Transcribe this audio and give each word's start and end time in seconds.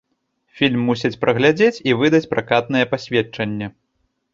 Фільм 0.61 0.81
мусяць 0.87 1.19
прагледзець 1.27 1.83
і 1.91 1.95
выдаць 2.03 2.25
пракатнае 2.35 2.85
пасведчанне. 2.97 3.75